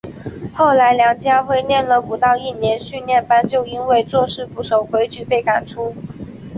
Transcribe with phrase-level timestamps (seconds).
[0.55, 5.95] 后来梁家辉念了不到一年训练班就因为做事不守规矩被赶出。